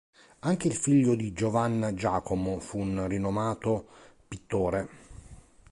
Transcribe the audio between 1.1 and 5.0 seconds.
Giovan Giacomo fu un rinomato pittore.